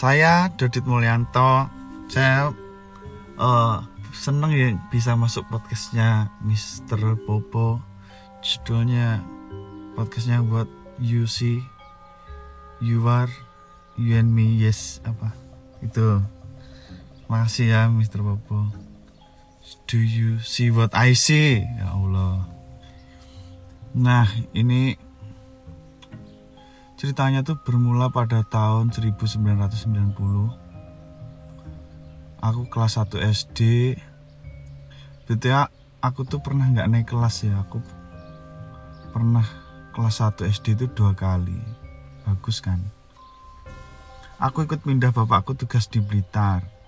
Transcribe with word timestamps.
Saya 0.00 0.48
Dodit 0.56 0.88
Mulyanto. 0.88 1.68
Saya 2.08 2.56
uh, 3.36 3.84
seneng 4.16 4.48
ya 4.48 4.72
bisa 4.88 5.12
masuk 5.12 5.44
podcastnya 5.52 6.32
Mr. 6.40 7.20
Popo. 7.28 7.84
Judulnya 8.40 9.20
podcastnya 9.92 10.40
buat 10.40 10.72
you 10.96 11.28
see, 11.28 11.60
you 12.80 13.04
are, 13.12 13.28
you 14.00 14.16
and 14.16 14.32
me, 14.32 14.48
yes 14.56 15.04
apa 15.04 15.36
itu. 15.84 16.24
Makasih 17.28 17.68
ya 17.68 17.92
Mr. 17.92 18.24
Popo. 18.24 18.72
Do 19.84 20.00
you 20.00 20.40
see 20.40 20.72
what 20.72 20.96
I 20.96 21.12
see? 21.12 21.60
Ya 21.60 21.92
Allah. 21.92 22.48
Nah, 23.92 24.32
ini 24.56 24.96
ceritanya 27.00 27.40
tuh 27.40 27.56
bermula 27.56 28.12
pada 28.12 28.44
tahun 28.44 28.92
1990. 28.92 29.40
Aku 32.44 32.68
kelas 32.68 33.00
1 33.00 33.24
SD. 33.24 33.60
BTA 35.24 35.72
aku 36.04 36.28
tuh 36.28 36.44
pernah 36.44 36.68
nggak 36.68 36.88
naik 36.92 37.08
kelas 37.08 37.48
ya. 37.48 37.64
Aku 37.64 37.80
pernah 39.16 39.48
kelas 39.96 40.20
1 40.20 40.44
SD 40.44 40.76
itu 40.76 40.86
dua 40.92 41.16
kali. 41.16 41.56
Bagus 42.28 42.60
kan? 42.60 42.84
Aku 44.36 44.68
ikut 44.68 44.84
pindah 44.84 45.16
bapakku 45.16 45.56
tugas 45.56 45.88
di 45.88 46.04
Blitar 46.04 46.80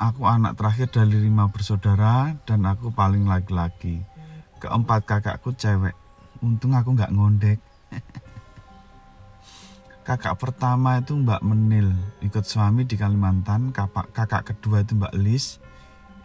aku 0.00 0.26
anak 0.26 0.58
terakhir 0.58 0.88
dari 0.90 1.16
lima 1.28 1.48
bersaudara 1.50 2.34
dan 2.48 2.64
aku 2.66 2.90
paling 2.90 3.28
laki-laki. 3.28 4.02
Keempat 4.58 5.06
kakakku 5.06 5.54
cewek. 5.54 6.01
Untung 6.42 6.74
aku 6.74 6.92
nggak 6.98 7.14
ngondek. 7.14 7.58
kakak 10.08 10.34
pertama 10.34 10.98
itu 10.98 11.14
Mbak 11.14 11.42
Menil, 11.46 11.94
ikut 12.18 12.42
suami 12.42 12.82
di 12.82 12.98
Kalimantan. 12.98 13.70
Kakak, 13.70 14.10
kakak 14.10 14.42
kedua 14.50 14.82
itu 14.82 14.98
Mbak 14.98 15.14
Lis, 15.22 15.62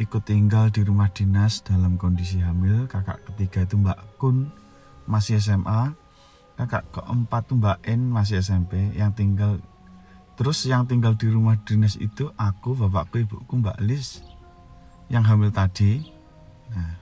ikut 0.01 0.25
tinggal 0.25 0.73
di 0.73 0.81
rumah 0.81 1.13
dinas 1.13 1.61
dalam 1.61 1.95
kondisi 2.01 2.41
hamil. 2.41 2.89
Kakak 2.89 3.21
ketiga 3.31 3.69
itu 3.69 3.77
Mbak 3.77 4.17
Kun, 4.17 4.49
masih 5.05 5.37
SMA. 5.37 5.93
Kakak 6.57 6.89
keempat 6.89 7.45
itu 7.45 7.53
Mbak 7.61 7.79
N, 7.85 8.01
masih 8.09 8.41
SMP, 8.41 8.97
yang 8.97 9.13
tinggal 9.13 9.61
Terus 10.37 10.69
yang 10.69 10.85
tinggal 10.85 11.17
di 11.17 11.33
rumah 11.33 11.57
dinas 11.65 11.97
itu 11.97 12.29
aku, 12.37 12.77
bapakku, 12.77 13.25
ibuku, 13.25 13.57
Mbak 13.57 13.81
Lis 13.81 14.21
yang 15.09 15.25
hamil 15.25 15.49
tadi. 15.49 16.05
Nah, 16.69 16.93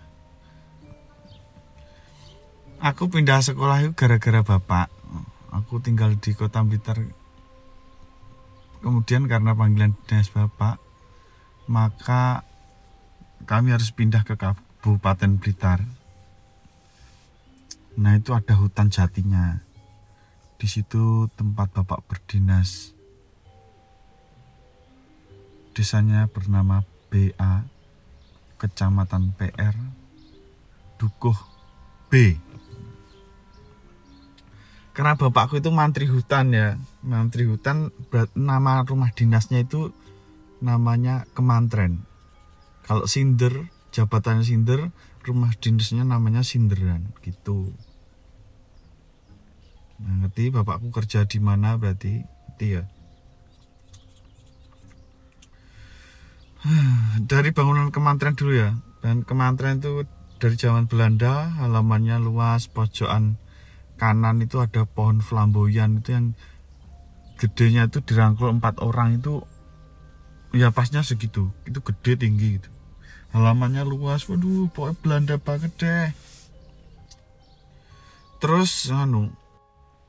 aku 2.80 3.12
pindah 3.12 3.44
sekolah 3.44 3.84
itu 3.84 3.92
gara-gara 3.94 4.42
bapak. 4.42 4.88
Aku 5.56 5.80
tinggal 5.80 6.16
di 6.20 6.36
kota 6.36 6.64
Blitar. 6.64 7.00
Kemudian 8.84 9.26
karena 9.32 9.56
panggilan 9.56 9.96
dinas 10.06 10.30
bapak, 10.30 10.78
maka 11.72 12.44
kami 13.48 13.72
harus 13.72 13.90
pindah 13.96 14.28
ke 14.28 14.36
Kabupaten 14.36 15.40
Blitar. 15.40 15.80
Nah 17.96 18.20
itu 18.20 18.36
ada 18.36 18.60
hutan 18.60 18.92
jatinya. 18.92 19.64
Di 20.56 20.68
situ 20.72 21.28
tempat 21.36 21.72
bapak 21.76 22.08
berdinas 22.08 22.96
Desanya 25.76 26.32
bernama 26.32 26.88
BA, 27.12 27.68
Kecamatan 28.56 29.36
PR, 29.36 29.76
Dukuh 30.96 31.36
B. 32.08 32.40
Karena 34.96 35.20
bapakku 35.20 35.60
itu 35.60 35.76
mantri 35.76 36.08
hutan 36.08 36.56
ya, 36.56 36.80
mantri 37.04 37.44
hutan 37.44 37.92
nama 38.32 38.88
rumah 38.88 39.12
dinasnya 39.12 39.68
itu 39.68 39.92
namanya 40.64 41.28
Kemantren. 41.36 42.08
Kalau 42.88 43.04
Sinder, 43.04 43.68
jabatannya 43.92 44.48
Sinder, 44.48 44.96
rumah 45.28 45.52
dinasnya 45.60 46.08
namanya 46.08 46.48
Sinderan 46.48 47.12
gitu. 47.28 47.76
Nah, 50.00 50.16
ngerti 50.24 50.56
bapakku 50.56 50.88
kerja 50.96 51.28
di 51.28 51.44
mana 51.44 51.76
berarti? 51.76 52.24
Itu 52.56 52.64
ya. 52.64 52.84
dari 57.32 57.54
bangunan 57.54 57.94
kementerian 57.94 58.34
dulu 58.34 58.54
ya 58.58 58.74
dan 59.06 59.22
kementerian 59.22 59.78
itu 59.78 60.08
dari 60.42 60.56
zaman 60.58 60.90
Belanda 60.90 61.54
halamannya 61.62 62.18
luas 62.18 62.66
pojokan 62.68 63.38
kanan 63.96 64.44
itu 64.44 64.60
ada 64.60 64.84
pohon 64.84 65.24
flamboyan 65.24 66.04
itu 66.04 66.16
yang 66.16 66.26
gedenya 67.36 67.88
itu 67.92 68.00
dirangkul 68.04 68.52
empat 68.52 68.80
orang 68.84 69.20
itu 69.20 69.44
ya 70.56 70.72
pasnya 70.72 71.04
segitu. 71.04 71.52
Itu 71.68 71.84
gede 71.84 72.16
tinggi 72.20 72.60
gitu. 72.60 72.70
Halamannya 73.36 73.84
luas. 73.84 74.28
Waduh 74.32 74.72
pokoknya 74.72 74.96
Belanda 75.04 75.36
banget 75.40 75.72
deh. 75.80 76.10
Terus 78.40 78.92
anu 78.92 79.32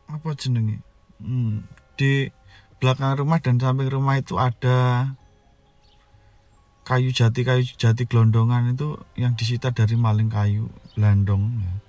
apa 0.06 0.38
jenenge 0.38 0.82
hmm, 1.18 1.66
di 1.98 2.30
belakang 2.78 3.18
rumah 3.18 3.42
dan 3.42 3.58
samping 3.58 3.90
rumah 3.90 4.20
itu 4.20 4.38
ada 4.38 5.10
kayu 6.86 7.10
jati 7.10 7.42
kayu 7.42 7.66
jati 7.66 8.06
gelondongan 8.06 8.78
itu 8.78 9.02
yang 9.18 9.34
disita 9.34 9.74
dari 9.74 9.98
maling 9.98 10.30
kayu 10.30 10.70
belandong 10.94 11.58
ya. 11.58 11.85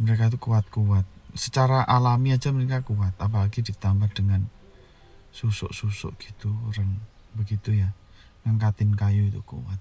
Mereka 0.00 0.32
itu 0.32 0.38
kuat-kuat. 0.40 1.04
Secara 1.32 1.84
alami 1.84 2.36
aja 2.36 2.52
mereka 2.52 2.84
kuat 2.84 3.16
apalagi 3.16 3.64
ditambah 3.64 4.12
dengan 4.12 4.44
susuk-susuk 5.32 6.16
gitu 6.20 6.52
orang 6.68 7.00
begitu 7.32 7.72
ya. 7.72 7.90
Ngangkatin 8.44 8.92
kayu 8.96 9.32
itu 9.32 9.40
kuat. 9.44 9.80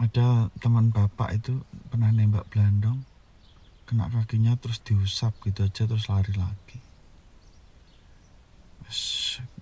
Ada 0.00 0.48
teman 0.58 0.88
bapak 0.88 1.36
itu 1.36 1.62
pernah 1.92 2.08
nembak 2.10 2.48
belandong 2.48 3.04
kena 3.84 4.08
kakinya 4.08 4.56
terus 4.56 4.80
diusap 4.80 5.36
gitu 5.44 5.68
aja 5.68 5.84
terus 5.84 6.08
lari 6.08 6.32
lagi. 6.34 6.78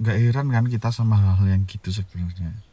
Nggak 0.00 0.16
heran 0.16 0.48
kan 0.48 0.66
kita 0.70 0.88
sama 0.94 1.18
hal-hal 1.18 1.58
yang 1.58 1.62
gitu 1.66 1.90
sebenarnya 1.90 2.69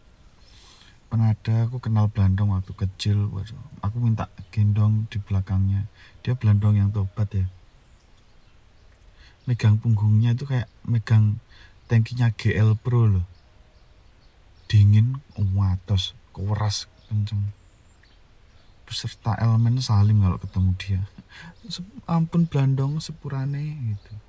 pernah 1.08 1.32
ada 1.32 1.68
aku 1.68 1.80
kenal 1.80 2.12
Belandong 2.12 2.52
waktu 2.52 2.76
kecil 2.76 3.32
aku 3.80 3.98
minta 4.04 4.28
gendong 4.52 5.08
di 5.08 5.18
belakangnya. 5.24 5.88
Dia 6.22 6.36
Belandong 6.36 6.76
yang 6.76 6.90
tobat 6.92 7.32
ya. 7.32 7.48
Megang 9.48 9.80
punggungnya 9.80 10.36
itu 10.36 10.44
kayak 10.44 10.68
megang 10.84 11.40
tankinya 11.88 12.32
GL 12.36 12.76
Pro 12.76 13.08
loh. 13.08 13.26
Dingin 14.68 15.24
watos 15.56 16.12
keras 16.36 16.92
kenceng. 17.08 17.56
Beserta 18.84 19.40
elemen 19.40 19.80
salim 19.80 20.20
kalau 20.20 20.38
ketemu 20.38 20.72
dia. 20.76 21.02
Ampun 22.12 22.52
Belandong 22.52 23.00
sepurane 23.00 23.96
gitu 23.96 24.27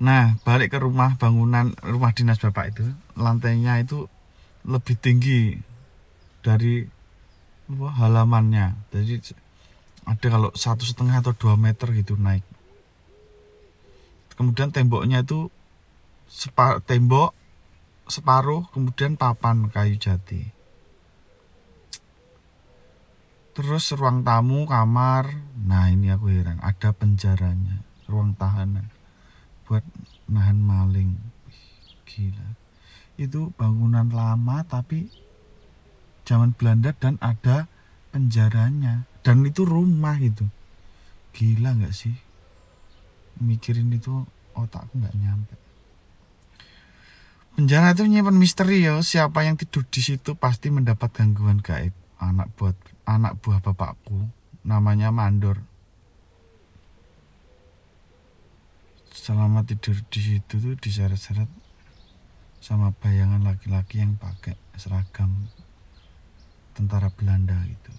Nah, 0.00 0.40
balik 0.48 0.72
ke 0.72 0.78
rumah 0.80 1.20
bangunan 1.20 1.76
rumah 1.84 2.16
dinas 2.16 2.40
Bapak 2.40 2.72
itu, 2.72 2.88
lantainya 3.20 3.84
itu 3.84 4.08
lebih 4.64 4.96
tinggi 4.96 5.60
dari 6.40 6.88
apa, 7.68 7.88
halamannya. 8.00 8.80
Jadi 8.96 9.36
ada 10.08 10.26
kalau 10.32 10.50
satu 10.56 10.88
setengah 10.88 11.20
atau 11.20 11.36
dua 11.36 11.60
meter 11.60 11.92
gitu 11.92 12.16
naik. 12.16 12.40
Kemudian 14.40 14.72
temboknya 14.72 15.20
itu 15.20 15.52
sepa, 16.32 16.80
tembok 16.80 17.36
separuh, 18.08 18.72
kemudian 18.72 19.20
papan 19.20 19.68
kayu 19.68 20.00
jati. 20.00 20.48
Terus 23.52 23.92
ruang 23.92 24.24
tamu, 24.24 24.64
kamar, 24.64 25.28
nah 25.60 25.92
ini 25.92 26.08
aku 26.08 26.32
heran, 26.32 26.56
ada 26.64 26.96
penjaranya, 26.96 27.84
ruang 28.08 28.32
tahanan 28.32 28.88
buat 29.70 29.86
nahan 30.26 30.58
maling. 30.58 31.14
Gila. 32.02 32.58
Itu 33.14 33.54
bangunan 33.54 34.10
lama 34.10 34.66
tapi 34.66 35.06
zaman 36.26 36.58
Belanda 36.58 36.90
dan 36.98 37.22
ada 37.22 37.70
penjaranya. 38.10 39.06
Dan 39.22 39.46
itu 39.46 39.62
rumah 39.62 40.18
itu. 40.18 40.42
Gila 41.30 41.78
nggak 41.78 41.94
sih? 41.94 42.18
Mikirin 43.38 43.94
itu 43.94 44.26
otakku 44.58 44.98
nggak 44.98 45.14
nyampe. 45.14 45.54
Penjara 47.54 47.94
itu 47.94 48.10
nyimpan 48.10 48.34
misteri 48.34 48.82
ya 48.82 48.98
siapa 49.06 49.46
yang 49.46 49.54
tidur 49.54 49.86
di 49.86 50.02
situ 50.02 50.34
pasti 50.34 50.74
mendapat 50.74 51.14
gangguan 51.14 51.62
gaib. 51.62 51.94
Anak 52.18 52.50
buat 52.58 52.74
anak 53.06 53.38
buah 53.38 53.62
bapakku. 53.62 54.26
Namanya 54.66 55.14
Mandor 55.14 55.69
selama 59.20 59.68
tidur 59.68 60.00
di 60.08 60.20
situ 60.24 60.54
tuh 60.56 60.76
diseret-seret 60.80 61.52
sama 62.64 62.96
bayangan 62.96 63.44
laki-laki 63.44 64.00
yang 64.00 64.16
pakai 64.16 64.56
seragam 64.80 65.52
tentara 66.72 67.12
Belanda 67.12 67.60
gitu. 67.68 67.92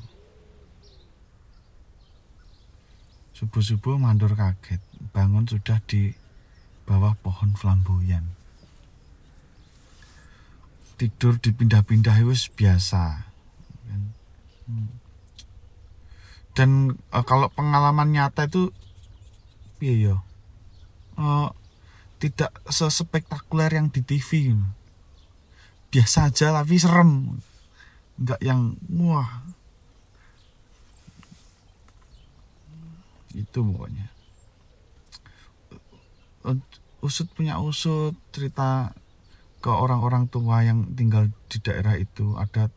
subuh-subuh 3.42 3.98
mandor 3.98 4.38
kaget 4.38 4.78
bangun 5.18 5.50
sudah 5.50 5.82
di 5.90 6.14
bawah 6.86 7.18
pohon 7.26 7.58
flamboyan. 7.58 8.22
Tidur 10.94 11.42
dipindah-pindah 11.42 12.22
itu 12.22 12.54
biasa 12.54 13.32
dan 16.52 17.00
uh, 17.16 17.24
kalau 17.24 17.48
pengalaman 17.52 18.12
nyata 18.12 18.48
itu 18.48 18.76
iya 19.80 20.20
uh, 21.22 21.54
tidak 22.18 22.54
sespektakuler 22.66 23.70
yang 23.78 23.94
di 23.94 24.02
TV 24.02 24.58
biasa 25.92 26.32
aja 26.32 26.56
tapi 26.56 26.80
serem. 26.80 27.38
Nggak 28.16 28.42
yang 28.42 28.80
wah. 28.96 29.44
Itu 33.36 33.60
pokoknya. 33.62 34.08
Usut 37.04 37.28
punya 37.36 37.60
usut 37.60 38.16
cerita 38.32 38.96
ke 39.62 39.70
orang-orang 39.70 40.26
tua 40.32 40.66
yang 40.66 40.96
tinggal 40.96 41.30
di 41.52 41.58
daerah 41.60 42.00
itu. 42.00 42.40
Ada 42.40 42.72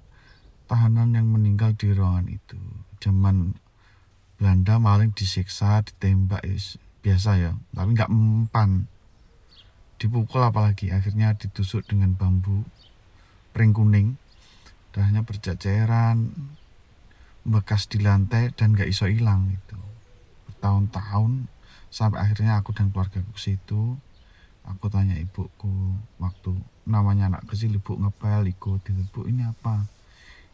tahanan 0.67 1.15
yang 1.15 1.31
meninggal 1.31 1.79
di 1.79 1.95
ruangan 1.95 2.29
itu. 2.29 2.59
Zaman 2.99 3.55
Belanda 4.35 4.83
maling 4.83 5.15
disiksa 5.15 5.87
ditembak 5.87 6.43
biasa 7.05 7.31
ya 7.37 7.53
tapi 7.77 7.93
nggak 7.93 8.09
mempan. 8.09 8.89
Dipukul 10.01 10.41
apalagi 10.41 10.89
akhirnya 10.91 11.37
ditusuk 11.37 11.85
dengan 11.85 12.17
bambu 12.17 12.65
pring 13.55 13.77
kuning 13.77 14.17
darahnya 14.91 15.23
berceceran 15.23 16.35
bekas 17.45 17.87
di 17.87 18.01
lantai 18.01 18.51
dan 18.57 18.73
nggak 18.73 18.89
iso 18.89 19.05
hilang 19.05 19.53
itu 19.53 19.79
bertahun-tahun 20.49 21.47
sampai 21.93 22.25
akhirnya 22.25 22.59
aku 22.59 22.73
dan 22.73 22.89
keluarga 22.89 23.21
ke 23.21 23.39
situ. 23.39 24.01
Aku 24.65 24.89
tanya 24.89 25.13
ibuku 25.21 26.01
waktu 26.17 26.57
namanya 26.89 27.29
anak 27.29 27.45
kecil 27.53 27.77
ibu 27.77 28.01
ngepel 28.01 28.49
ikut 28.49 28.81
ibu 28.89 29.21
ini 29.29 29.45
apa? 29.45 29.85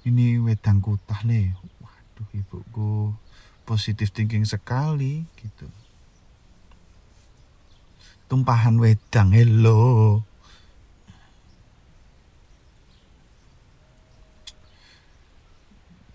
Ini 0.03 0.43
wedang 0.43 0.83
kutah 0.83 1.23
le. 1.23 1.55
Waduh 1.79 2.29
ibuku 2.35 3.15
positif 3.63 4.11
thinking 4.11 4.43
sekali 4.43 5.23
gitu 5.39 5.71
tumpahan 8.31 8.79
wedang 8.79 9.35
hello. 9.35 10.23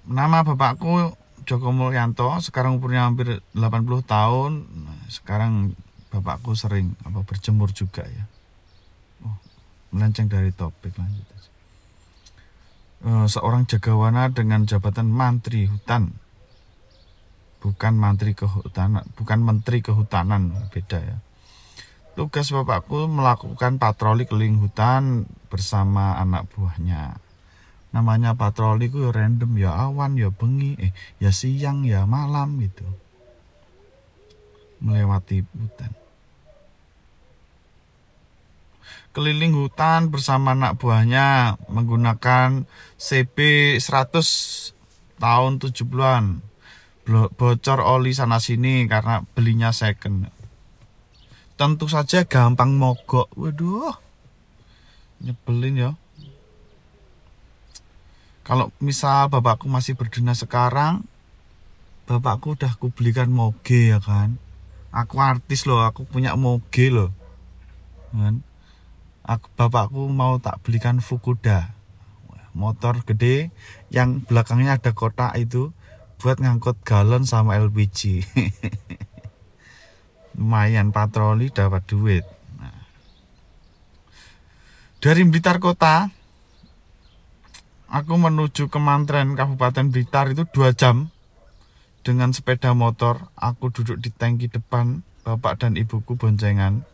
Nama 0.08 0.48
bapakku 0.48 1.12
Joko 1.44 1.76
Mulyanto 1.76 2.32
sekarang 2.40 2.80
umurnya 2.80 3.12
hampir 3.12 3.44
80 3.52 4.08
tahun. 4.08 4.64
Sekarang 5.12 5.76
bapakku 6.08 6.56
sering 6.56 6.96
apa 7.04 7.28
berjemur 7.28 7.76
juga 7.76 8.08
ya. 8.08 8.24
Oh, 9.28 9.36
melenceng 9.92 10.32
dari 10.32 10.56
topik 10.56 10.96
lanjut 10.96 11.28
uh, 13.04 13.28
seorang 13.28 13.68
jagawana 13.68 14.32
dengan 14.32 14.64
jabatan 14.64 15.12
mantri 15.12 15.68
hutan. 15.68 16.16
Bukan 17.60 17.98
mantri 17.98 18.38
kehutanan 18.38 19.10
bukan 19.18 19.42
menteri 19.42 19.82
kehutanan 19.82 20.54
beda 20.70 21.02
ya 21.02 21.18
tugas 22.16 22.48
bapakku 22.50 23.12
melakukan 23.12 23.76
patroli 23.76 24.24
keliling 24.24 24.64
hutan 24.64 25.28
bersama 25.52 26.16
anak 26.16 26.48
buahnya. 26.56 27.20
Namanya 27.92 28.40
patroli 28.40 28.88
ku 28.88 29.08
ya 29.08 29.12
random 29.12 29.52
ya 29.60 29.72
awan 29.76 30.16
ya 30.16 30.32
bengi 30.32 30.80
eh 30.80 30.92
ya 31.20 31.32
siang 31.36 31.84
ya 31.84 32.08
malam 32.08 32.60
gitu. 32.64 32.88
Melewati 34.80 35.44
hutan. 35.44 35.92
Keliling 39.16 39.56
hutan 39.56 40.12
bersama 40.12 40.56
anak 40.56 40.76
buahnya 40.80 41.56
menggunakan 41.72 42.68
CB 43.00 43.38
100 43.80 44.76
tahun 45.20 45.64
70-an 45.64 46.44
bocor 47.40 47.80
oli 47.80 48.12
sana 48.12 48.44
sini 48.44 48.84
karena 48.92 49.24
belinya 49.38 49.72
second 49.72 50.28
tentu 51.56 51.88
saja 51.88 52.28
gampang 52.28 52.76
mogok. 52.76 53.32
Waduh. 53.36 53.96
Nyebelin 55.24 55.76
ya. 55.80 55.92
Kalau 58.46 58.70
misal 58.78 59.32
bapakku 59.34 59.66
masih 59.66 59.98
berdinas 59.98 60.46
sekarang 60.46 61.02
bapakku 62.06 62.54
udah 62.54 62.78
aku 62.78 62.94
belikan 62.94 63.34
moge 63.34 63.90
ya 63.90 63.98
kan. 63.98 64.38
Aku 64.94 65.18
artis 65.20 65.66
loh 65.66 65.82
aku 65.82 66.06
punya 66.06 66.38
moge 66.38 66.94
loh. 66.94 67.10
Kan? 68.14 68.46
Aku 69.26 69.50
bapakku 69.58 70.06
mau 70.14 70.38
tak 70.38 70.62
belikan 70.62 71.02
Fukuda. 71.02 71.74
Motor 72.56 73.04
gede 73.04 73.52
yang 73.92 74.24
belakangnya 74.24 74.80
ada 74.80 74.96
kotak 74.96 75.36
itu 75.36 75.76
buat 76.22 76.40
ngangkut 76.40 76.80
galon 76.88 77.28
sama 77.28 77.60
LPG 77.60 78.24
lumayan 80.36 80.92
patroli 80.92 81.50
dapat 81.52 81.84
duit. 81.88 82.24
Nah. 82.60 82.84
dari 85.00 85.24
Blitar 85.24 85.64
kota 85.64 86.12
aku 87.90 88.14
menuju 88.20 88.68
ke 88.68 88.80
Mantren 88.80 89.40
Kabupaten 89.40 89.88
Blitar 89.92 90.36
itu 90.36 90.44
dua 90.52 90.76
jam 90.76 91.10
dengan 92.06 92.36
sepeda 92.36 92.76
motor. 92.76 93.32
Aku 93.40 93.72
duduk 93.72 93.98
di 93.98 94.12
tangki 94.14 94.52
depan 94.52 95.02
bapak 95.26 95.66
dan 95.66 95.80
ibuku 95.80 96.20
boncengan. 96.20 96.86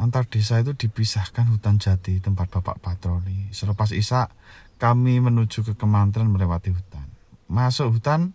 Antar 0.00 0.24
desa 0.24 0.62
itu 0.64 0.72
dipisahkan 0.72 1.50
hutan 1.52 1.76
jati 1.76 2.22
tempat 2.24 2.48
bapak 2.48 2.80
patroli. 2.80 3.52
Selepas 3.52 3.92
isak 3.92 4.32
kami 4.80 5.20
menuju 5.20 5.60
ke 5.60 5.76
Kemantren 5.76 6.32
melewati 6.32 6.72
hutan. 6.72 7.04
Masuk 7.52 8.00
hutan 8.00 8.32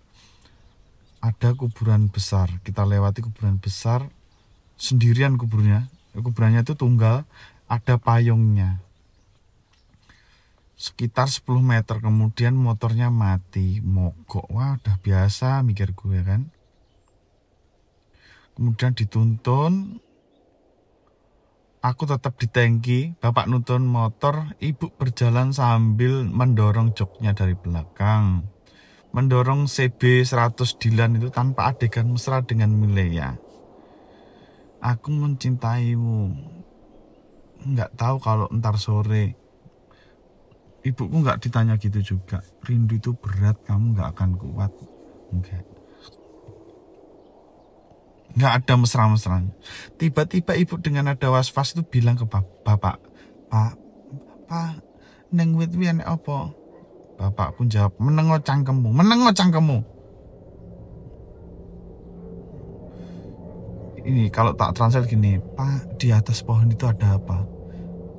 ada 1.26 1.58
kuburan 1.58 2.14
besar. 2.14 2.62
Kita 2.62 2.86
lewati 2.86 3.26
kuburan 3.26 3.58
besar 3.58 4.06
sendirian 4.78 5.42
kuburnya. 5.42 5.90
Kuburannya 6.14 6.62
itu 6.62 6.78
tunggal 6.78 7.26
ada 7.66 7.96
payungnya. 7.98 8.80
Sekitar 10.78 11.26
10 11.26 11.66
meter 11.66 11.98
kemudian 11.98 12.54
motornya 12.54 13.10
mati. 13.10 13.82
Mogok. 13.82 14.46
Wah 14.54 14.78
udah 14.78 14.96
biasa 15.02 15.66
mikir 15.66 15.98
gue 15.98 16.22
kan? 16.22 16.54
Kemudian 18.54 18.94
dituntun. 18.94 19.98
Aku 21.82 22.06
tetap 22.06 22.38
di 22.38 22.48
tangki. 22.48 23.18
Bapak 23.18 23.50
nuntun 23.50 23.90
motor. 23.90 24.54
Ibu 24.62 24.94
berjalan 24.94 25.52
sambil 25.58 26.22
mendorong 26.22 26.94
joknya 26.94 27.34
dari 27.34 27.58
belakang 27.58 28.55
mendorong 29.16 29.72
CB 29.72 30.28
100 30.28 30.76
Dilan 30.76 31.16
itu 31.16 31.32
tanpa 31.32 31.72
adegan 31.72 32.12
mesra 32.12 32.44
dengan 32.44 32.76
Milea. 32.76 33.40
Aku 34.84 35.08
mencintaimu. 35.16 36.36
Nggak 37.64 37.96
tahu 37.96 38.16
kalau 38.20 38.52
ntar 38.52 38.76
sore 38.76 39.40
ibuku 40.84 41.16
nggak 41.24 41.48
ditanya 41.48 41.80
gitu 41.80 42.04
juga. 42.04 42.44
Rindu 42.68 43.00
itu 43.00 43.16
berat 43.16 43.56
kamu 43.64 43.96
nggak 43.96 44.10
akan 44.20 44.32
kuat. 44.36 44.72
Enggak 45.32 45.64
nggak 48.36 48.54
ada 48.62 48.74
mesra-mesranya. 48.76 49.54
Tiba-tiba 49.96 50.60
ibu 50.60 50.76
dengan 50.84 51.16
ada 51.16 51.32
was-was 51.32 51.72
itu 51.72 51.88
bilang 51.88 52.20
ke 52.20 52.28
bapak 52.28 53.00
pak 53.48 53.80
pak 54.46 54.84
neng 55.32 55.56
wit 55.56 55.72
wian 55.80 56.04
apa 56.04 56.52
bapak 57.30 57.58
pun 57.58 57.66
jawab 57.66 57.94
menengo 57.98 58.38
cangkemmu 58.38 58.90
menengo 58.94 59.34
cangkemmu 59.34 59.78
ini 64.06 64.30
kalau 64.30 64.54
tak 64.54 64.78
translate 64.78 65.10
gini 65.10 65.42
pak 65.58 65.98
di 65.98 66.14
atas 66.14 66.46
pohon 66.46 66.70
itu 66.70 66.86
ada 66.86 67.18
apa 67.18 67.56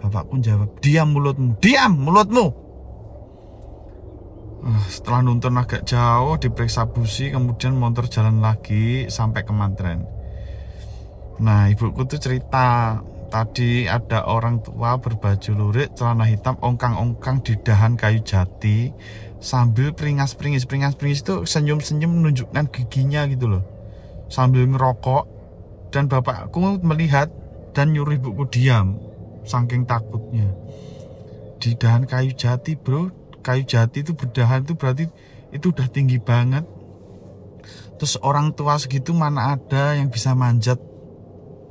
Bapak 0.07 0.31
pun 0.31 0.39
jawab, 0.39 0.79
diam 0.79 1.11
mulutmu, 1.11 1.59
diam 1.59 1.99
mulutmu. 1.99 2.47
Uh, 4.67 4.87
setelah 4.87 5.27
nonton 5.27 5.59
agak 5.59 5.83
jauh, 5.83 6.39
diperiksa 6.39 6.87
busi, 6.91 7.35
kemudian 7.35 7.75
motor 7.75 8.07
jalan 8.07 8.39
lagi 8.39 9.11
sampai 9.11 9.43
ke 9.43 9.51
Mantren. 9.51 10.07
Nah, 11.43 11.67
ibuku 11.75 12.07
tuh 12.07 12.23
cerita, 12.23 13.03
tadi 13.29 13.91
ada 13.91 14.27
orang 14.27 14.63
tua 14.63 14.99
berbaju 14.99 15.51
lurik, 15.55 15.95
celana 15.99 16.27
hitam, 16.27 16.57
ongkang-ongkang 16.59 17.43
di 17.43 17.55
dahan 17.61 17.99
kayu 17.99 18.23
jati, 18.23 18.91
sambil 19.39 19.93
peringas-peringis, 19.93 20.65
peringas-peringis 20.65 21.21
itu 21.27 21.35
senyum-senyum 21.45 22.11
menunjukkan 22.23 22.71
giginya 22.73 23.27
gitu 23.31 23.47
loh. 23.53 23.65
Sambil 24.27 24.67
ngerokok, 24.67 25.37
dan 25.95 26.11
bapakku 26.11 26.59
melihat 26.83 27.31
dan 27.73 27.95
nyuruh 27.95 28.19
ibuku 28.19 28.45
diam 28.53 28.99
saking 29.47 29.87
takutnya. 29.87 30.51
Di 31.57 31.73
dahan 31.79 32.05
kayu 32.05 32.35
jati 32.35 32.77
bro 32.77 33.09
kayu 33.41 33.63
jati 33.63 34.03
itu 34.03 34.13
berdahan 34.13 34.67
itu 34.67 34.75
berarti 34.75 35.05
itu 35.55 35.71
udah 35.71 35.89
tinggi 35.89 36.19
banget. 36.19 36.67
Terus 37.97 38.21
orang 38.21 38.53
tua 38.53 38.77
segitu 38.77 39.17
mana 39.17 39.57
ada 39.57 39.97
yang 39.97 40.13
bisa 40.13 40.37
manjat 40.37 40.77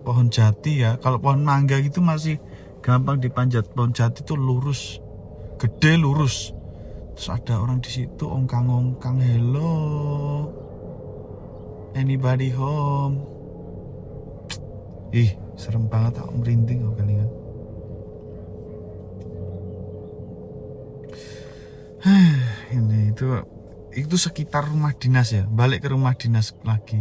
pohon 0.06 0.30
jati 0.30 0.86
ya. 0.86 1.02
Kalau 1.02 1.18
pohon 1.18 1.42
mangga 1.42 1.82
gitu 1.82 2.00
masih 2.06 2.38
gampang 2.86 3.18
dipanjat. 3.18 3.74
Pohon 3.74 3.90
jati 3.90 4.22
itu 4.22 4.38
lurus 4.38 5.02
gede 5.58 5.98
lurus. 5.98 6.54
Terus 7.18 7.28
ada 7.32 7.58
orang 7.64 7.82
di 7.82 7.90
situ 7.90 8.28
ongkang-ongkang 8.28 9.18
hello 9.24 9.74
anybody 11.98 12.54
home? 12.54 13.24
Ih 15.16 15.34
serem 15.56 15.88
banget 15.88 16.20
aku 16.20 16.44
merinding 16.44 16.84
kok 16.84 17.00
kalian 17.00 17.30
ini 22.76 23.16
itu 23.16 23.26
itu 23.96 24.16
sekitar 24.20 24.68
rumah 24.68 24.92
dinas 24.92 25.32
ya. 25.32 25.48
Balik 25.48 25.88
ke 25.88 25.96
rumah 25.96 26.14
dinas 26.20 26.52
lagi 26.68 27.00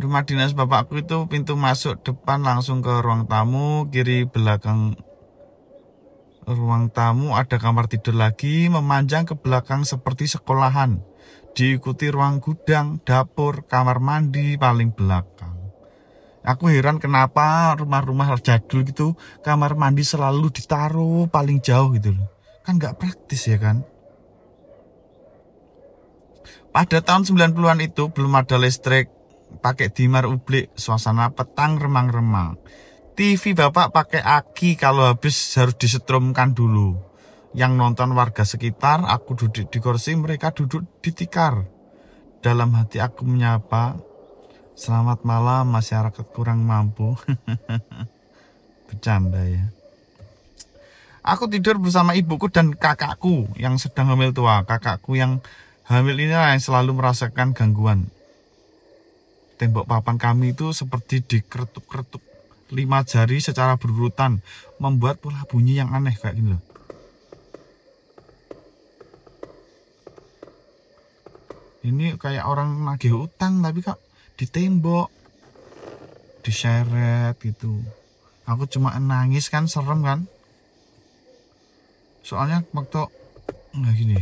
rumah 0.00 0.26
dinas 0.26 0.56
bapakku 0.56 1.04
itu 1.04 1.28
pintu 1.30 1.54
masuk 1.54 2.00
depan 2.02 2.42
langsung 2.42 2.80
ke 2.80 2.90
ruang 3.00 3.28
tamu 3.28 3.86
kiri 3.92 4.26
belakang 4.26 4.96
ruang 6.46 6.90
tamu 6.90 7.38
ada 7.38 7.58
kamar 7.58 7.86
tidur 7.86 8.18
lagi 8.18 8.66
memanjang 8.66 9.26
ke 9.28 9.38
belakang 9.38 9.86
seperti 9.86 10.26
sekolahan. 10.26 11.02
Diikuti 11.52 12.08
ruang 12.08 12.40
gudang 12.40 13.04
dapur 13.04 13.68
kamar 13.68 14.00
mandi 14.00 14.56
paling 14.56 14.90
belakang. 14.96 15.52
Aku 16.42 16.66
heran 16.72 16.98
kenapa 16.98 17.70
rumah-rumah 17.78 18.34
jadul 18.42 18.82
gitu 18.82 19.14
kamar 19.46 19.78
mandi 19.78 20.02
selalu 20.02 20.50
ditaruh 20.50 21.30
paling 21.30 21.62
jauh 21.62 21.94
gitu 21.94 22.16
loh. 22.16 22.26
Kan 22.66 22.80
nggak 22.80 22.98
praktis 22.98 23.46
ya 23.46 23.60
kan? 23.60 23.86
Pada 26.72 27.04
tahun 27.04 27.28
90-an 27.28 27.84
itu 27.84 28.08
belum 28.10 28.32
ada 28.32 28.56
listrik 28.56 29.12
pakai 29.60 29.92
dimar 29.92 30.24
ublik, 30.24 30.72
suasana 30.78 31.34
petang 31.34 31.76
remang-remang. 31.76 32.56
TV 33.12 33.52
bapak 33.52 33.92
pakai 33.92 34.24
aki 34.24 34.80
kalau 34.80 35.04
habis 35.04 35.36
harus 35.60 35.76
disetrumkan 35.76 36.56
dulu. 36.56 36.96
Yang 37.52 37.72
nonton 37.76 38.16
warga 38.16 38.48
sekitar, 38.48 39.04
aku 39.04 39.36
duduk 39.36 39.68
di 39.68 39.78
kursi, 39.84 40.16
mereka 40.16 40.56
duduk 40.56 40.88
di 41.04 41.12
tikar. 41.12 41.68
Dalam 42.40 42.72
hati 42.72 43.04
aku 43.04 43.28
menyapa, 43.28 44.00
selamat 44.72 45.28
malam 45.28 45.68
masyarakat 45.68 46.24
kurang 46.32 46.64
mampu. 46.64 47.12
Bercanda 48.88 49.44
ya. 49.44 49.68
Aku 51.20 51.46
tidur 51.52 51.76
bersama 51.76 52.16
ibuku 52.16 52.48
dan 52.48 52.72
kakakku 52.72 53.52
yang 53.60 53.76
sedang 53.76 54.08
hamil 54.10 54.32
tua. 54.32 54.64
Kakakku 54.64 55.20
yang 55.20 55.44
hamil 55.84 56.16
ini 56.16 56.32
yang 56.32 56.58
selalu 56.58 56.96
merasakan 56.96 57.52
gangguan 57.52 58.08
tembok 59.62 59.86
papan 59.86 60.18
kami 60.18 60.58
itu 60.58 60.74
seperti 60.74 61.22
dikeretuk-keretuk 61.22 62.18
lima 62.74 63.06
jari 63.06 63.38
secara 63.38 63.78
berurutan 63.78 64.42
membuat 64.82 65.22
pola 65.22 65.46
bunyi 65.46 65.78
yang 65.78 65.94
aneh 65.94 66.18
kayak 66.18 66.34
gini 66.34 66.58
loh. 66.58 66.62
Ini 71.86 72.18
kayak 72.18 72.42
orang 72.42 72.82
nagih 72.82 73.30
utang 73.30 73.62
tapi 73.62 73.86
kak 73.86 74.02
di 74.34 74.50
tembok 74.50 75.14
diseret 76.42 77.38
gitu. 77.38 77.86
Aku 78.50 78.66
cuma 78.66 78.98
nangis 78.98 79.46
kan 79.46 79.70
serem 79.70 80.02
kan. 80.02 80.26
Soalnya 82.26 82.66
waktu 82.74 83.06
nggak 83.78 83.94
gini. 83.94 84.18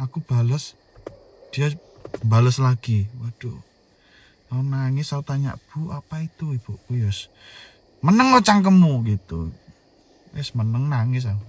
Aku 0.00 0.24
balas 0.24 0.72
dia 1.52 1.76
balas 2.24 2.56
lagi. 2.56 3.04
Waduh 3.20 3.67
Aku 4.48 4.64
nangis, 4.64 5.12
aku 5.12 5.28
tanya, 5.28 5.60
Bu 5.68 5.92
apa 5.92 6.24
itu 6.24 6.56
ibuku 6.56 6.96
Yus? 6.96 7.28
Meneng 8.00 8.32
lo 8.32 8.40
cangkemmu 8.40 9.04
gitu. 9.04 9.52
Yes, 10.32 10.56
meneng 10.56 10.88
nangis 10.88 11.28
aku. 11.28 11.44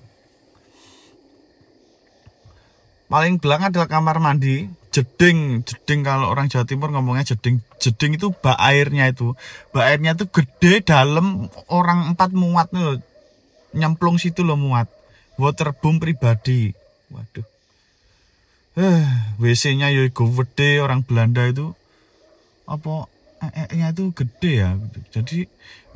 Paling 3.10 3.42
belakang 3.42 3.74
adalah 3.74 3.90
kamar 3.90 4.22
mandi, 4.22 4.70
jeding, 4.94 5.66
jeding 5.66 6.06
kalau 6.06 6.30
orang 6.30 6.46
Jawa 6.46 6.68
Timur 6.68 6.94
ngomongnya 6.94 7.34
jeding. 7.34 7.64
Jeding 7.82 8.22
itu 8.22 8.30
bak 8.36 8.60
airnya 8.60 9.10
itu. 9.10 9.34
Bak 9.74 9.86
airnya 9.96 10.14
itu 10.14 10.30
gede 10.30 10.86
dalam 10.86 11.50
orang 11.72 12.14
empat 12.14 12.36
muat 12.36 12.70
loh. 12.76 13.02
Nyemplung 13.74 14.22
situ 14.22 14.46
loh 14.46 14.60
muat. 14.60 14.92
Waterboom 15.42 15.98
pribadi. 15.98 16.70
Waduh. 17.10 17.48
Eh, 18.78 19.06
WC-nya 19.42 19.90
ya 19.90 20.06
gede 20.06 20.78
orang 20.78 21.02
Belanda 21.02 21.50
itu 21.50 21.74
apa 22.70 23.10
nya 23.74 23.90
itu 23.96 24.12
gede 24.14 24.52
ya. 24.62 24.70
Jadi 25.10 25.48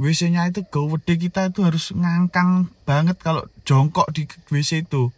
WC-nya 0.01 0.49
itu 0.49 0.65
gede 0.65 1.13
kita 1.19 1.51
itu 1.51 1.61
harus 1.61 1.91
ngangkang 1.93 2.71
banget 2.87 3.19
kalau 3.21 3.45
jongkok 3.67 4.09
di 4.15 4.25
WC 4.49 4.87
itu. 4.87 5.11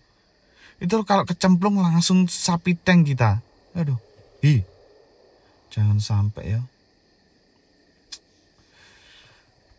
Itu 0.82 1.06
kalau 1.08 1.24
kecemplung 1.24 1.80
langsung 1.80 2.28
sapi 2.28 2.76
tank 2.76 3.14
kita. 3.14 3.40
Aduh 3.78 3.98
hi. 4.44 4.66
Jangan 5.72 6.00
sampai 6.02 6.60
ya. 6.60 6.62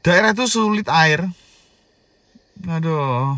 Daerah 0.00 0.32
itu 0.32 0.46
sulit 0.46 0.86
air. 0.86 1.26
Aduh. 2.64 3.36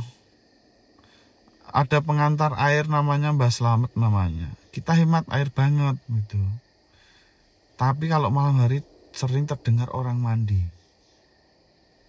Ada 1.68 2.00
pengantar 2.00 2.56
air 2.56 2.88
namanya 2.88 3.32
Mbah 3.32 3.52
Slamet 3.52 3.92
namanya. 3.96 4.52
Kita 4.72 4.96
hemat 4.96 5.24
air 5.32 5.48
banget 5.52 5.96
gitu 6.08 6.38
tapi 7.78 8.10
kalau 8.10 8.34
malam 8.34 8.58
hari 8.58 8.82
sering 9.14 9.46
terdengar 9.46 9.86
orang 9.94 10.18
mandi. 10.18 10.58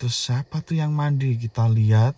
Terus 0.01 0.17
siapa 0.17 0.65
tuh 0.65 0.81
yang 0.81 0.97
mandi? 0.97 1.37
Kita 1.37 1.69
lihat. 1.69 2.17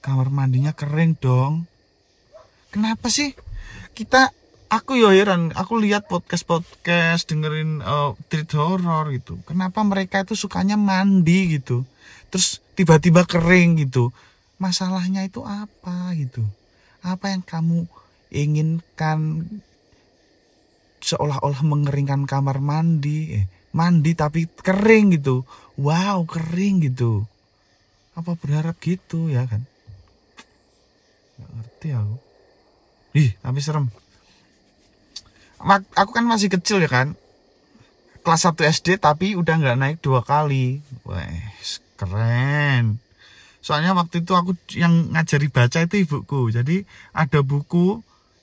Kamar 0.00 0.32
mandinya 0.32 0.72
kering 0.72 1.20
dong. 1.20 1.68
Kenapa 2.72 3.12
sih? 3.12 3.36
Kita 3.92 4.32
aku 4.72 4.96
yo 4.96 5.12
heran, 5.12 5.52
aku 5.52 5.76
lihat 5.76 6.08
podcast-podcast 6.08 7.28
dengerin 7.28 7.84
uh, 7.84 8.16
treat 8.32 8.48
horror 8.56 9.12
gitu. 9.12 9.36
Kenapa 9.44 9.84
mereka 9.84 10.24
itu 10.24 10.32
sukanya 10.32 10.80
mandi 10.80 11.60
gitu? 11.60 11.84
Terus 12.32 12.64
tiba-tiba 12.72 13.28
kering 13.28 13.84
gitu. 13.84 14.08
Masalahnya 14.56 15.28
itu 15.28 15.44
apa 15.44 16.16
gitu? 16.16 16.40
Apa 17.04 17.36
yang 17.36 17.44
kamu 17.44 17.84
inginkan 18.32 19.44
seolah-olah 21.02 21.66
mengeringkan 21.66 22.24
kamar 22.24 22.62
mandi 22.62 23.42
eh, 23.42 23.46
mandi 23.74 24.14
tapi 24.14 24.46
kering 24.46 25.18
gitu. 25.18 25.42
Wow 25.76 26.24
kering 26.24 26.86
gitu. 26.86 27.26
Apa 28.14 28.38
berharap 28.38 28.78
gitu 28.78 29.28
ya 29.28 29.44
kan? 29.44 29.66
Nggak 31.36 31.50
ngerti 31.58 31.88
aku. 31.98 32.16
Ih 33.18 33.30
tapi 33.42 33.58
serem. 33.60 33.86
Aku 35.94 36.10
kan 36.10 36.26
masih 36.26 36.50
kecil 36.50 36.82
ya 36.82 36.90
kan? 36.90 37.14
Kelas 38.22 38.46
1 38.46 38.54
SD 38.54 39.02
tapi 39.02 39.34
udah 39.34 39.58
nggak 39.58 39.78
naik 39.78 39.98
dua 39.98 40.22
kali. 40.22 40.78
Wah 41.02 41.26
keren. 41.98 43.02
Soalnya 43.62 43.94
waktu 43.94 44.26
itu 44.26 44.34
aku 44.34 44.58
yang 44.74 45.14
ngajari 45.14 45.46
baca 45.46 45.78
itu 45.86 46.02
ibuku. 46.02 46.50
Jadi 46.50 46.82
ada 47.14 47.46
buku 47.46 48.02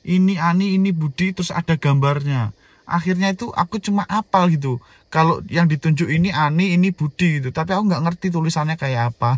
ini 0.10 0.42
Ani 0.42 0.74
ini 0.74 0.90
Budi 0.90 1.38
terus 1.38 1.54
ada 1.54 1.78
gambarnya. 1.78 2.50
Akhirnya 2.90 3.30
itu 3.30 3.54
aku 3.54 3.78
cuma 3.78 4.02
apal 4.10 4.50
gitu. 4.50 4.82
Kalau 5.14 5.46
yang 5.46 5.70
ditunjuk 5.70 6.10
ini 6.10 6.34
Ani 6.34 6.74
ini 6.74 6.90
Budi 6.90 7.38
gitu. 7.38 7.54
Tapi 7.54 7.78
aku 7.78 7.86
nggak 7.86 8.04
ngerti 8.10 8.34
tulisannya 8.34 8.74
kayak 8.82 9.14
apa. 9.14 9.38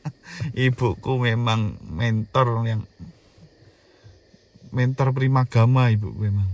Ibuku 0.54 1.18
memang 1.18 1.74
mentor 1.90 2.62
yang 2.62 2.86
mentor 4.70 5.10
primagama 5.10 5.90
ibu 5.92 6.08
memang. 6.16 6.48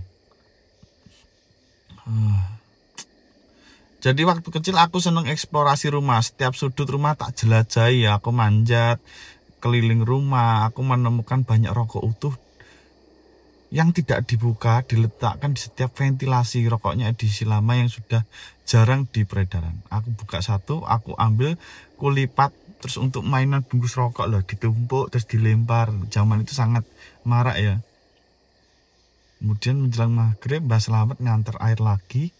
Ah. 2.09 2.57
jadi 4.01 4.25
waktu 4.25 4.49
kecil 4.49 4.75
aku 4.81 4.97
seneng 4.97 5.29
eksplorasi 5.29 5.93
rumah. 5.93 6.17
Setiap 6.25 6.57
sudut 6.57 6.89
rumah 6.89 7.13
tak 7.13 7.37
jelajahi. 7.37 8.09
Aku 8.09 8.33
manjat 8.33 8.97
keliling 9.61 10.01
rumah. 10.01 10.65
Aku 10.73 10.81
menemukan 10.81 11.45
banyak 11.45 11.69
rokok 11.69 12.01
utuh 12.01 12.33
yang 13.69 13.93
tidak 13.93 14.25
dibuka 14.25 14.81
diletakkan 14.81 15.53
di 15.53 15.61
setiap 15.61 15.93
ventilasi 15.93 16.65
rokoknya 16.65 17.13
edisi 17.13 17.45
lama 17.45 17.77
yang 17.77 17.89
sudah 17.89 18.25
jarang 18.65 19.05
di 19.05 19.25
peredaran. 19.25 19.85
Aku 19.93 20.09
buka 20.17 20.41
satu, 20.41 20.81
aku 20.85 21.13
ambil, 21.17 21.53
kulipat 21.97 22.49
terus 22.79 22.95
untuk 22.97 23.27
mainan 23.27 23.61
bungkus 23.61 23.99
rokok 23.99 24.25
loh 24.25 24.41
ditumpuk 24.41 25.13
terus 25.13 25.29
dilempar. 25.29 25.93
Zaman 26.09 26.41
itu 26.41 26.57
sangat 26.57 26.81
marak 27.21 27.57
ya. 27.61 27.75
Kemudian 29.39 29.79
menjelang 29.79 30.11
maghrib 30.11 30.59
Mbah 30.65 30.81
Selamat 30.83 31.17
ngantar 31.21 31.55
air 31.63 31.79
lagi. 31.79 32.33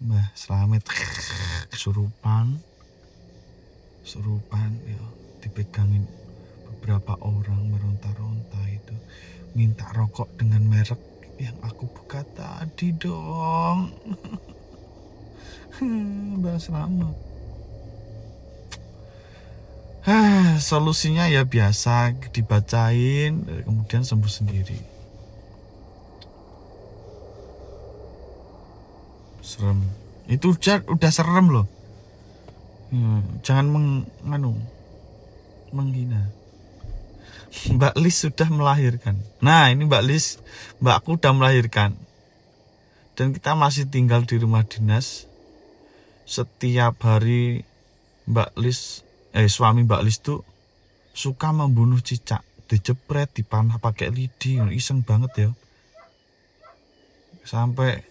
Mbah 0.00 0.32
Selamat 0.38 0.86
kesurupan. 1.74 2.62
Surupan 4.06 4.70
ya 4.86 5.00
dipegangin 5.44 6.08
beberapa 6.64 7.16
orang 7.20 7.72
meronta-ronta 7.72 8.60
itu 8.68 8.96
minta 9.54 9.86
rokok 9.94 10.34
dengan 10.34 10.66
merek 10.66 10.98
yang 11.38 11.54
aku 11.62 11.86
buka 11.86 12.26
tadi 12.34 12.90
dong. 12.94 13.94
Mbak 16.38 16.58
Selamat. 16.58 17.14
Solusinya 20.60 21.26
ya 21.26 21.48
biasa 21.48 22.12
dibacain 22.30 23.40
kemudian 23.64 24.04
sembuh 24.04 24.28
sendiri. 24.30 24.78
Serem. 29.40 29.80
Itu 30.28 30.52
udah 30.54 30.84
udah 30.86 31.10
serem 31.10 31.46
loh. 31.50 31.66
Hmm, 32.92 33.42
jangan 33.42 33.66
menganu 33.70 34.54
menghina 35.74 36.43
Mbak 37.70 37.94
Lis 38.00 38.16
sudah 38.26 38.48
melahirkan. 38.50 39.16
Nah, 39.38 39.70
ini 39.70 39.86
Mbak 39.86 40.04
Lis, 40.04 40.42
Mbakku 40.82 41.16
udah 41.16 41.32
melahirkan. 41.32 41.94
Dan 43.14 43.30
kita 43.30 43.54
masih 43.54 43.86
tinggal 43.86 44.26
di 44.26 44.36
rumah 44.42 44.66
dinas. 44.66 45.30
Setiap 46.26 46.98
hari 47.04 47.62
Mbak 48.26 48.58
Lis, 48.58 49.06
eh 49.30 49.46
suami 49.46 49.86
Mbak 49.86 50.02
Lis 50.02 50.18
tuh 50.18 50.42
suka 51.14 51.54
membunuh 51.54 52.02
cicak, 52.02 52.42
dijepret, 52.66 53.30
dipanah 53.30 53.78
pakai 53.78 54.10
lidi, 54.10 54.58
iseng 54.74 55.06
banget 55.06 55.32
ya. 55.46 55.50
Sampai 57.46 58.02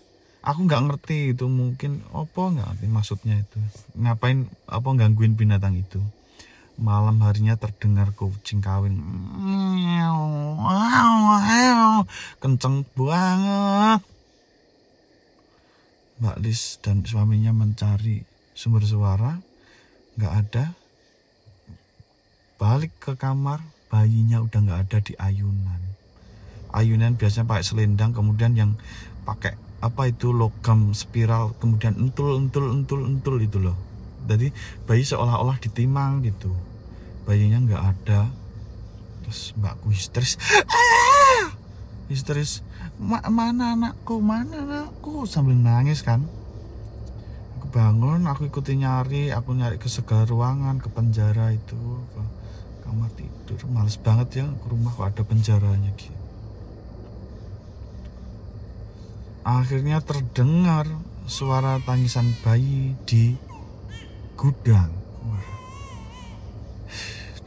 aku 0.43 0.59
nggak 0.67 0.83
ngerti 0.87 1.35
itu 1.35 1.47
mungkin 1.47 2.03
apa 2.11 2.41
nggak 2.51 2.83
maksudnya 2.91 3.39
itu 3.39 3.57
ngapain 3.95 4.51
apa 4.67 4.89
gangguin 4.99 5.39
binatang 5.39 5.79
itu 5.79 6.03
malam 6.77 7.21
harinya 7.21 7.53
terdengar 7.57 8.13
kucing 8.17 8.59
kawin. 8.59 8.97
Kenceng 12.41 12.87
banget. 12.97 14.01
Mbak 16.21 16.37
Lis 16.39 16.79
dan 16.79 17.03
suaminya 17.03 17.51
mencari 17.53 18.23
sumber 18.55 18.85
suara. 18.85 19.37
Nggak 20.17 20.33
ada. 20.33 20.65
Balik 22.57 22.93
ke 23.01 23.13
kamar 23.19 23.59
bayinya 23.91 24.41
udah 24.41 24.59
nggak 24.61 24.81
ada 24.89 24.97
di 25.03 25.13
ayunan. 25.19 25.81
Ayunan 26.73 27.19
biasanya 27.19 27.45
pakai 27.45 27.65
selendang 27.65 28.17
kemudian 28.17 28.57
yang 28.57 28.71
pakai 29.23 29.55
apa 29.83 30.07
itu 30.07 30.31
logam 30.31 30.95
spiral 30.95 31.59
kemudian 31.59 31.99
entul 31.99 32.39
entul 32.39 32.71
entul 32.71 33.03
entul 33.03 33.35
itu 33.43 33.59
loh 33.59 33.75
jadi 34.23 34.51
bayi 34.87 35.03
seolah-olah 35.03 35.59
ditimang 35.59 36.23
gitu. 36.23 36.51
Bayinya 37.23 37.59
nggak 37.63 37.83
ada. 37.83 38.21
Terus 39.23 39.55
mbakku 39.55 39.91
histeris. 39.91 40.35
Ah! 40.67 41.55
histeris. 42.11 42.61
Ma 42.99 43.23
mana 43.27 43.73
anakku? 43.75 44.19
Mana 44.19 44.63
anakku? 44.63 45.23
Sambil 45.23 45.55
nangis 45.55 46.03
kan. 46.03 46.27
Aku 47.59 47.71
bangun 47.71 48.27
aku 48.27 48.51
ikuti 48.51 48.75
nyari 48.75 49.31
aku 49.31 49.55
nyari 49.55 49.79
ke 49.79 49.87
segala 49.87 50.27
ruangan 50.27 50.83
ke 50.83 50.91
penjara 50.91 51.55
itu. 51.55 51.79
Ke 52.11 52.21
kamar 52.83 53.09
tidur. 53.15 53.59
Males 53.71 53.95
banget 53.95 54.43
ya 54.43 54.45
ke 54.47 54.65
rumah 54.67 54.91
kok 54.91 55.07
ada 55.07 55.23
penjaranya 55.23 55.91
gitu. 55.95 56.23
Akhirnya 59.43 59.99
terdengar 59.99 60.87
suara 61.27 61.79
tangisan 61.83 62.31
bayi 62.43 62.95
di 63.03 63.35
gudang. 64.43 64.91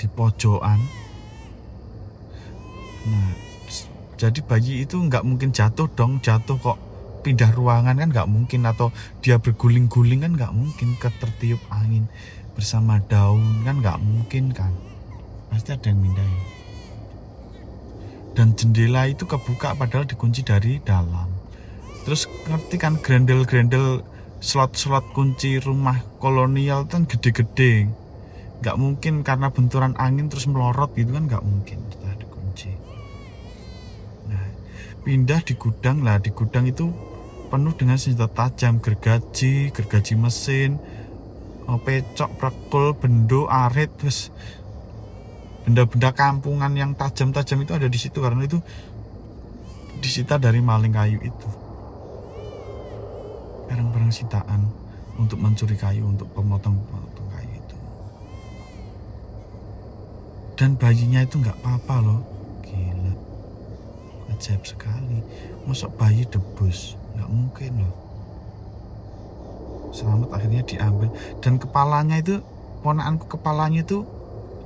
Di 0.00 0.08
pojokan. 0.08 0.80
Nah 3.12 3.30
jadi 4.16 4.40
bayi 4.40 4.88
itu 4.88 4.96
nggak 4.96 5.28
mungkin 5.28 5.52
jatuh 5.52 5.92
dong. 5.92 6.24
Jatuh 6.24 6.56
kok 6.56 6.80
pindah 7.20 7.52
ruangan 7.52 8.00
kan 8.00 8.08
nggak 8.08 8.28
mungkin. 8.32 8.64
Atau 8.64 8.96
dia 9.20 9.36
berguling-guling 9.36 10.24
kan 10.24 10.32
nggak 10.40 10.56
mungkin. 10.56 10.96
Ketertiup 10.96 11.60
angin 11.68 12.08
bersama 12.56 12.96
daun 13.04 13.60
kan 13.68 13.84
nggak 13.84 14.00
mungkin 14.00 14.56
kan. 14.56 14.72
Pasti 15.52 15.76
ada 15.76 15.92
yang 15.92 16.00
mindahin. 16.00 16.42
Dan 18.32 18.52
jendela 18.56 19.08
itu 19.08 19.28
kebuka 19.28 19.76
padahal 19.76 20.08
dikunci 20.08 20.44
dari 20.44 20.80
dalam. 20.80 21.28
Terus 22.04 22.28
ngerti 22.48 22.76
kan 22.80 22.96
grendel-grendel 23.00 24.15
slot-slot 24.40 25.12
kunci 25.16 25.58
rumah 25.60 26.02
kolonial 26.20 26.88
kan 26.88 27.08
gede-gede. 27.08 27.88
Nggak 28.62 28.76
mungkin 28.80 29.14
karena 29.20 29.52
benturan 29.52 29.92
angin 30.00 30.32
terus 30.32 30.48
melorot 30.48 30.96
gitu 30.96 31.12
kan 31.12 31.28
nggak 31.28 31.44
mungkin 31.44 31.76
setelah 31.92 32.16
dikunci 32.16 32.70
nah 34.32 34.44
pindah 35.04 35.40
di 35.44 35.54
gudang 35.60 36.00
lah. 36.00 36.16
Di 36.20 36.32
gudang 36.32 36.64
itu 36.64 36.88
penuh 37.46 37.74
dengan 37.78 37.94
senjata 37.94 38.50
tajam 38.50 38.82
gergaji 38.82 39.70
gergaji 39.70 40.14
mesin 40.18 40.82
oh, 41.70 41.78
pecok 41.78 42.30
prakul 42.38 42.94
bendo 42.98 43.46
arit 43.46 43.90
terus 43.98 44.34
benda-benda 45.66 46.14
kampungan 46.14 46.72
yang 46.78 46.94
tajam-tajam 46.94 47.58
itu 47.66 47.72
ada 47.74 47.88
di 47.90 47.98
situ 47.98 48.18
karena 48.22 48.46
itu 48.46 48.58
disita 49.98 50.38
dari 50.38 50.62
maling 50.62 50.94
kayu 50.94 51.18
itu 51.22 51.48
barang-barang 53.66 54.12
sitaan 54.14 54.66
untuk 55.16 55.40
mencuri 55.40 55.74
kayu 55.74 56.06
untuk 56.06 56.28
pemotong-pemotong 56.32 57.28
kayu 57.32 57.52
itu. 57.56 57.76
Dan 60.56 60.80
bayinya 60.80 61.20
itu 61.20 61.36
nggak 61.40 61.58
apa-apa 61.60 61.96
loh. 62.00 62.20
Gila. 62.64 63.12
Ajaib 64.32 64.62
sekali. 64.64 65.20
Masuk 65.68 65.92
bayi 66.00 66.24
debus? 66.28 66.96
Nggak 67.16 67.30
mungkin 67.32 67.72
loh. 67.84 67.94
Selamat 69.92 70.28
akhirnya 70.36 70.62
diambil. 70.64 71.10
Dan 71.40 71.56
kepalanya 71.60 72.16
itu 72.20 72.40
ponaanku 72.84 73.28
kepalanya 73.28 73.84
itu 73.84 74.04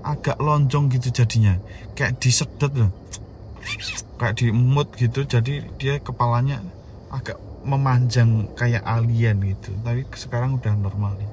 agak 0.03 0.39
lonjong 0.39 0.91
gitu 0.95 1.11
jadinya. 1.11 1.59
Kayak 1.95 2.19
disedot 2.23 2.73
loh. 2.75 2.91
Kayak 4.19 4.43
diemut 4.43 4.95
gitu. 4.99 5.23
Jadi 5.27 5.63
dia 5.79 5.99
kepalanya 6.03 6.63
agak 7.11 7.39
memanjang 7.65 8.49
kayak 8.57 8.85
alien 8.85 9.41
gitu. 9.45 9.71
Tapi 9.85 10.09
sekarang 10.17 10.57
udah 10.57 10.73
normal 10.77 11.13
nih. 11.21 11.31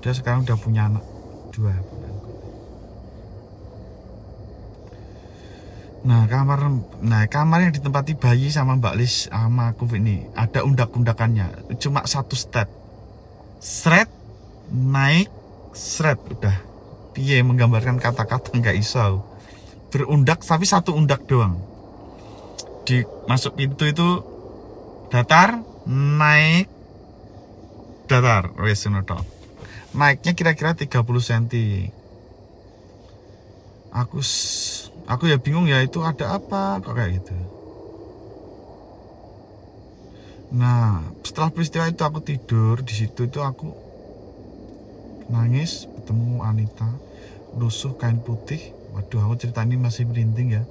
Dia 0.00 0.12
sekarang 0.14 0.46
udah 0.46 0.56
punya 0.56 0.88
anak 0.88 1.04
dua. 1.52 1.74
Nah 6.06 6.22
kamar 6.30 6.70
nah 7.02 7.26
kamar 7.26 7.66
yang 7.66 7.74
ditempati 7.74 8.14
bayi 8.14 8.46
sama 8.54 8.78
Mbak 8.78 8.94
Lis 8.94 9.26
sama 9.26 9.74
aku 9.74 9.90
ini 9.98 10.22
ada 10.38 10.62
undak-undakannya. 10.62 11.76
Cuma 11.82 12.06
satu 12.06 12.38
step. 12.38 12.70
Seret 13.58 14.08
naik 14.70 15.28
seret 15.74 16.22
udah. 16.30 16.56
Piye 17.10 17.42
menggambarkan 17.42 17.98
kata-kata 17.98 18.54
nggak 18.54 18.76
iso. 18.78 19.24
Berundak 19.90 20.46
tapi 20.46 20.68
satu 20.68 20.94
undak 20.94 21.26
doang 21.26 21.75
di 22.86 23.02
masuk 23.26 23.58
pintu 23.58 23.82
itu 23.90 24.22
datar 25.10 25.58
naik 25.90 26.70
datar. 28.06 28.54
Wes 28.62 28.86
naiknya 29.96 30.32
kira-kira 30.38 30.78
30 30.78 31.02
cm 31.02 31.44
aku 33.90 34.20
aku 35.08 35.24
ya 35.26 35.40
bingung 35.42 35.66
ya 35.66 35.82
itu 35.82 35.98
ada 36.06 36.38
apa? 36.38 36.78
Kok 36.78 36.94
kayak 36.94 37.10
gitu? 37.18 37.34
Nah 40.54 41.02
setelah 41.26 41.50
peristiwa 41.50 41.90
itu 41.90 42.02
aku 42.06 42.22
tidur 42.22 42.86
di 42.86 42.94
situ 42.94 43.26
itu 43.26 43.42
aku 43.42 43.74
nangis 45.26 45.90
ketemu 45.90 46.46
Anita 46.46 46.86
lusuh 47.58 47.98
kain 47.98 48.22
putih. 48.22 48.62
Waduh 48.94 49.26
aku 49.26 49.34
cerita 49.42 49.66
ini 49.66 49.74
masih 49.74 50.06
merinding 50.06 50.62
ya 50.62 50.64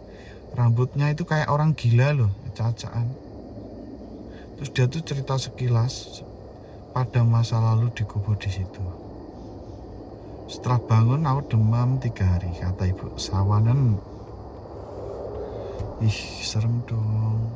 rambutnya 0.56 1.12
itu 1.12 1.28
kayak 1.28 1.52
orang 1.52 1.76
gila 1.76 2.15
loh 2.15 2.32
cacaan 2.56 3.12
terus 4.56 4.72
dia 4.72 4.88
tuh 4.88 5.04
cerita 5.04 5.36
sekilas 5.36 6.24
pada 6.96 7.28
masa 7.28 7.60
lalu 7.60 7.91
dikubur 7.91 8.39
di 8.39 8.48
situ. 8.48 8.80
Setelah 10.48 10.80
bangun 10.80 11.28
aku 11.28 11.52
demam 11.52 12.00
tiga 12.00 12.24
hari 12.24 12.56
kata 12.56 12.88
ibu. 12.88 13.20
Sawanan. 13.20 14.00
Ih 16.00 16.20
serem 16.39 16.80
dong. 16.88 17.52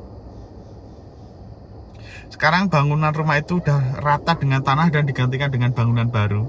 Sekarang 2.28 2.68
bangunan 2.68 3.16
rumah 3.16 3.40
itu 3.40 3.64
udah 3.64 4.04
rata 4.04 4.36
dengan 4.36 4.60
tanah 4.60 4.92
dan 4.92 5.08
digantikan 5.08 5.48
dengan 5.48 5.72
bangunan 5.72 6.12
baru. 6.12 6.44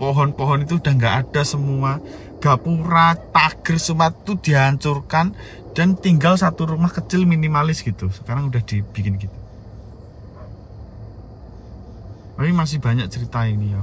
Pohon-pohon 0.00 0.64
itu 0.64 0.80
udah 0.80 0.92
nggak 0.96 1.16
ada 1.28 1.42
semua. 1.44 2.00
Gapura 2.40 3.20
tagar 3.36 3.76
semua 3.76 4.08
itu 4.08 4.32
dihancurkan 4.40 5.36
dan 5.70 5.94
tinggal 5.94 6.34
satu 6.34 6.74
rumah 6.74 6.90
kecil 6.90 7.22
minimalis 7.26 7.86
gitu. 7.86 8.10
Sekarang 8.10 8.50
udah 8.50 8.62
dibikin 8.62 9.18
gitu. 9.18 9.38
Tapi 12.34 12.50
masih 12.56 12.80
banyak 12.80 13.06
cerita 13.12 13.44
ini 13.46 13.76
ya. 13.76 13.82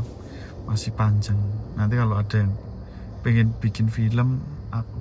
Masih 0.68 0.92
panjang. 0.92 1.38
Nanti 1.78 1.96
kalau 1.96 2.18
ada 2.20 2.36
yang 2.44 2.52
pengen 3.24 3.54
bikin 3.62 3.88
film 3.88 4.42
aku 4.74 4.98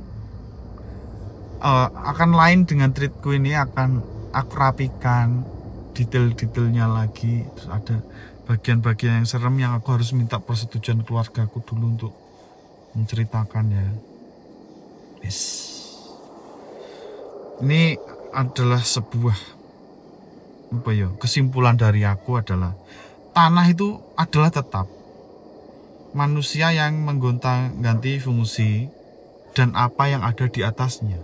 eh, 1.64 1.88
akan 1.90 2.30
lain 2.36 2.68
dengan 2.68 2.92
treatku 2.94 3.34
ini 3.34 3.56
akan 3.56 4.04
aku 4.30 4.52
rapikan 4.54 5.42
detail-detailnya 5.96 6.86
lagi. 6.86 7.42
Terus 7.56 7.68
ada 7.72 7.96
bagian-bagian 8.46 9.24
yang 9.24 9.26
serem 9.26 9.58
yang 9.58 9.74
aku 9.74 9.98
harus 9.98 10.14
minta 10.14 10.38
persetujuan 10.38 11.02
keluargaku 11.02 11.64
dulu 11.66 11.84
untuk 11.98 12.12
menceritakan 12.94 13.64
ya. 13.74 13.88
Yes 15.24 15.75
ini 17.64 17.96
adalah 18.36 18.82
sebuah 18.84 19.38
apa 20.66 20.90
ya 20.92 21.08
kesimpulan 21.16 21.78
dari 21.78 22.02
aku 22.02 22.36
adalah 22.36 22.74
tanah 23.32 23.66
itu 23.70 23.96
adalah 24.18 24.50
tetap 24.50 24.90
manusia 26.16 26.72
yang 26.72 27.04
menggonta-ganti 27.04 28.16
fungsi 28.16 28.88
dan 29.52 29.76
apa 29.76 30.08
yang 30.08 30.24
ada 30.24 30.48
di 30.48 30.64
atasnya. 30.64 31.20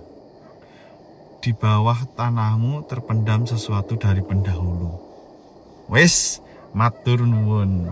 Di 1.43 1.57
bawah 1.57 1.97
tanahmu 2.13 2.85
terpendam 2.87 3.49
sesuatu 3.49 3.97
dari 3.97 4.21
pendahulu. 4.21 4.95
Wes 5.89 6.41
matur 6.77 7.25
nuwun 7.25 7.89